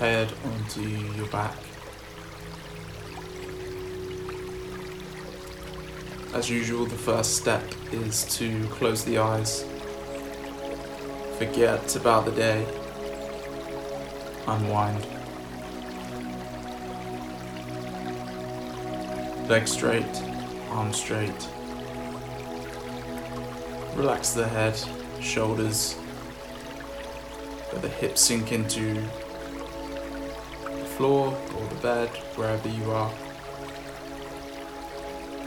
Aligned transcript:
head 0.00 0.32
onto 0.46 0.80
your 0.80 1.26
back. 1.26 1.54
As 6.32 6.48
usual, 6.48 6.86
the 6.86 6.96
first 6.96 7.36
step 7.36 7.62
is 7.92 8.24
to 8.38 8.64
close 8.68 9.04
the 9.04 9.18
eyes, 9.18 9.66
forget 11.36 11.94
about 11.96 12.24
the 12.24 12.30
day, 12.30 12.66
unwind. 14.46 15.06
Legs 19.50 19.72
straight, 19.72 20.16
arms 20.70 20.96
straight. 20.96 21.46
Relax 23.94 24.30
the 24.30 24.48
head, 24.48 24.80
shoulders, 25.20 25.94
let 27.74 27.82
the 27.82 27.88
hips 27.90 28.22
sink 28.22 28.50
into 28.50 29.06
floor 31.00 31.34
or 31.56 31.66
the 31.68 31.74
bed, 31.76 32.10
wherever 32.36 32.68
you 32.68 32.90
are. 32.90 33.10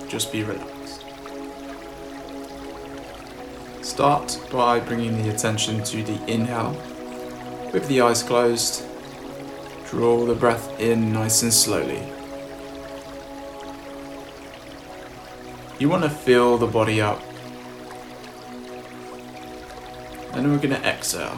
Just 0.08 0.32
be 0.32 0.44
relaxed. 0.44 1.06
Start 3.84 4.40
by 4.52 4.80
bringing 4.80 5.22
the 5.22 5.30
attention 5.30 5.84
to 5.84 6.02
the 6.02 6.18
inhale. 6.26 6.72
With 7.72 7.88
the 7.88 8.02
eyes 8.02 8.24
closed, 8.24 8.84
draw 9.86 10.26
the 10.26 10.34
breath 10.34 10.80
in 10.80 11.14
nice 11.14 11.44
and 11.44 11.54
slowly. 11.54 12.02
You 15.78 15.88
want 15.88 16.02
to 16.02 16.10
fill 16.10 16.58
the 16.58 16.66
body 16.66 17.00
up. 17.00 17.22
And 20.32 20.46
then 20.46 20.52
we're 20.52 20.58
going 20.58 20.82
to 20.82 20.84
exhale. 20.84 21.38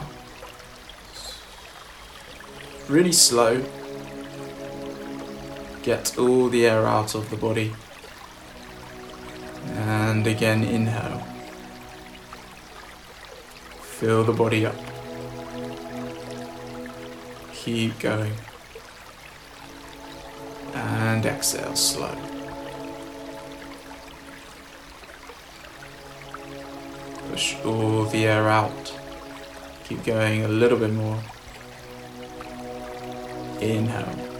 Really 2.88 3.12
slow. 3.12 3.62
Get 5.86 6.18
all 6.18 6.48
the 6.48 6.66
air 6.66 6.84
out 6.84 7.14
of 7.14 7.30
the 7.30 7.36
body. 7.36 7.72
And 9.76 10.26
again, 10.26 10.64
inhale. 10.64 11.20
Fill 13.82 14.24
the 14.24 14.32
body 14.32 14.66
up. 14.66 14.74
Keep 17.52 18.00
going. 18.00 18.32
And 20.74 21.24
exhale 21.24 21.76
slow. 21.76 22.16
Push 27.30 27.54
all 27.64 28.06
the 28.06 28.26
air 28.26 28.48
out. 28.48 28.92
Keep 29.84 30.02
going 30.02 30.44
a 30.44 30.48
little 30.48 30.78
bit 30.80 30.92
more. 30.92 31.22
Inhale. 33.60 34.35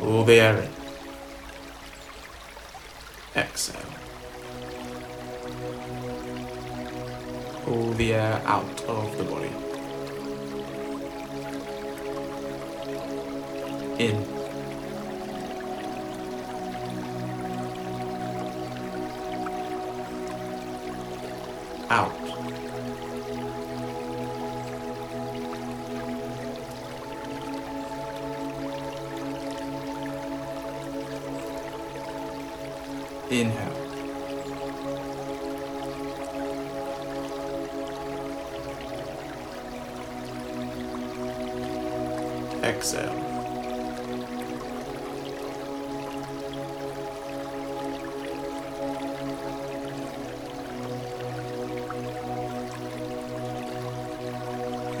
All 0.00 0.24
the 0.24 0.40
air 0.40 0.56
in. 0.58 0.70
Exhale. 3.36 3.80
All 7.66 7.90
the 7.92 8.14
air 8.14 8.42
out 8.44 8.82
of 8.84 9.16
the 9.16 9.24
body. 9.24 9.52
In. 13.98 14.43
Inhale. 33.30 33.72
Exhale. 42.62 43.24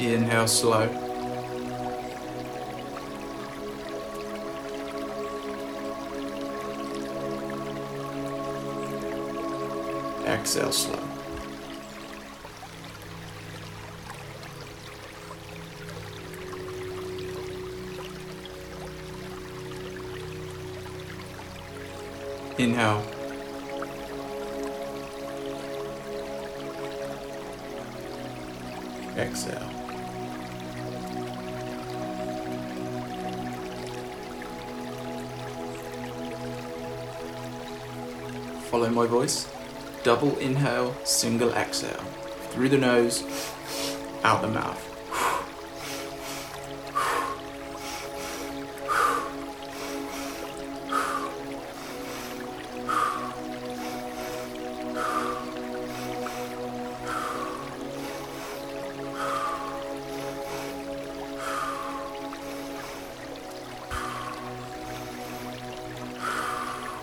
Inhale 0.00 0.48
slow. 0.48 1.03
Exhale 10.44 10.72
slow. 10.72 10.98
Inhale. 22.58 23.02
Exhale. 29.16 29.58
Follow 38.68 38.90
my 38.90 39.06
voice. 39.06 39.53
Double 40.04 40.36
inhale, 40.36 40.94
single 41.02 41.50
exhale. 41.54 42.04
Through 42.50 42.68
the 42.68 42.76
nose, 42.76 43.24
out 44.22 44.42
the 44.42 44.48
mouth. 44.48 44.90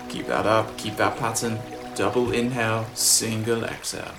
Keep 0.08 0.28
that 0.28 0.46
up, 0.46 0.78
keep 0.78 0.98
that 0.98 1.18
pattern. 1.18 1.81
Double 1.96 2.32
inhale, 2.32 2.88
single 2.96 3.64
exhale. 3.64 4.16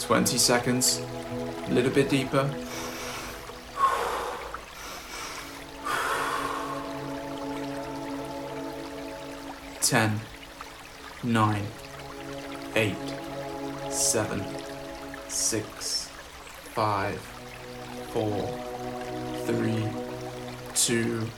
Twenty 0.00 0.38
seconds, 0.38 1.02
a 1.66 1.70
little 1.70 1.90
bit 1.90 2.08
deeper. 2.08 2.48
Ten, 9.82 10.20
nine, 11.22 11.66
eight, 12.74 12.96
seven, 13.90 14.44
six, 15.28 16.08
five, 16.74 17.18
four, 18.12 18.46
three, 19.44 19.84
two, 20.74 21.28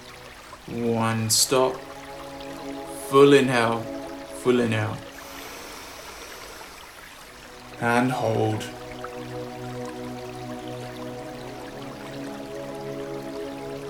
one. 0.66 1.28
Stop. 1.30 1.74
Full 3.08 3.32
inhale, 3.32 3.80
full 4.42 4.60
inhale. 4.60 4.96
And 7.80 8.12
hold. 8.12 8.62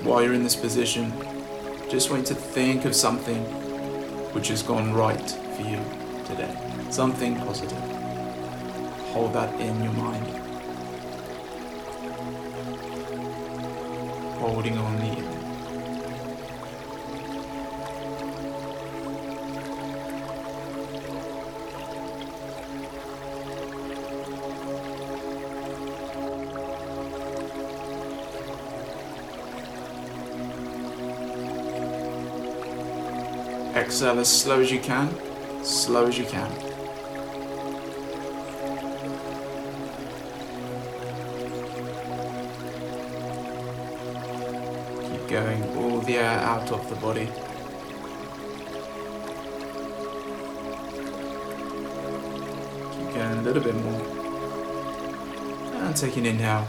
While 0.03 0.23
you're 0.23 0.33
in 0.33 0.43
this 0.43 0.57
position, 0.57 1.13
just 1.91 2.11
want 2.11 2.27
to 2.29 2.35
think 2.35 2.85
of 2.85 2.95
something 2.95 3.43
which 4.33 4.49
has 4.49 4.63
gone 4.63 4.95
right 4.95 5.31
for 5.31 5.63
you 5.63 5.81
today. 6.25 6.57
Something 6.91 7.37
positive 7.37 8.10
hold 9.13 9.33
that 9.33 9.61
in 9.61 9.83
your 9.83 9.93
mind. 9.93 10.27
Holding 14.39 14.79
only 14.79 15.09
in. 15.09 15.31
Exhale 33.75 34.21
as 34.21 34.41
slow 34.41 34.61
as 34.61 34.71
you 34.71 34.79
can, 34.79 35.09
slow 35.65 36.07
as 36.07 36.17
you 36.17 36.25
can. 36.25 36.70
Going 45.31 45.63
all 45.77 46.01
the 46.01 46.17
air 46.17 46.41
out 46.41 46.73
of 46.73 46.91
the 46.91 46.97
body. 46.97 47.27
Keep 52.91 53.15
going 53.15 53.39
a 53.39 53.43
little 53.43 53.63
bit 53.63 53.77
more. 53.77 54.03
And 55.85 55.97
take 55.97 56.17
an 56.17 56.27
inhale. 56.27 56.67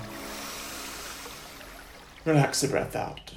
Relax 2.23 2.61
the 2.61 2.67
breath 2.67 2.95
out. 2.95 3.33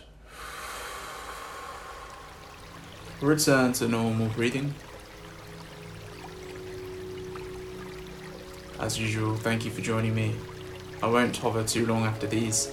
Return 3.22 3.72
to 3.72 3.88
normal 3.88 4.28
breathing. 4.28 4.74
As 8.78 8.98
usual, 8.98 9.36
thank 9.36 9.64
you 9.64 9.70
for 9.70 9.80
joining 9.80 10.14
me. 10.14 10.36
I 11.02 11.06
won't 11.06 11.34
hover 11.34 11.64
too 11.64 11.86
long 11.86 12.04
after 12.04 12.26
these, 12.26 12.70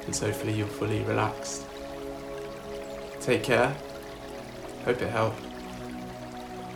because 0.00 0.18
hopefully 0.18 0.54
you're 0.54 0.66
fully 0.66 1.04
relaxed. 1.04 1.62
Take 3.26 3.42
care. 3.42 3.74
Hope 4.84 5.02
it 5.02 5.10
helped. 5.10 5.42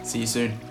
See 0.03 0.19
you 0.19 0.27
soon. 0.27 0.70